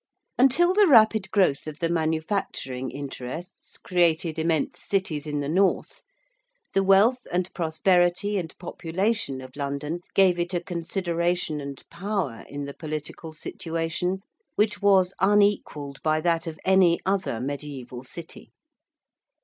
Until 0.39 0.73
the 0.73 0.87
rapid 0.87 1.29
growth 1.29 1.67
of 1.67 1.77
the 1.77 1.87
manufacturing 1.87 2.89
interests 2.89 3.77
created 3.77 4.39
immense 4.39 4.79
cities 4.83 5.27
in 5.27 5.41
the 5.41 5.47
North, 5.47 6.01
the 6.73 6.81
wealth 6.81 7.27
and 7.31 7.53
prosperity 7.53 8.35
and 8.39 8.57
population 8.57 9.41
of 9.41 9.55
London 9.55 9.99
gave 10.15 10.39
it 10.39 10.55
a 10.55 10.59
consideration 10.59 11.61
and 11.61 11.87
power 11.91 12.45
in 12.49 12.65
the 12.65 12.73
political 12.73 13.31
situation 13.31 14.21
which 14.55 14.81
was 14.81 15.13
unequalled 15.19 16.01
by 16.01 16.19
that 16.19 16.47
of 16.47 16.59
any 16.65 16.99
other 17.05 17.33
mediæval 17.33 18.03
city. 18.03 18.49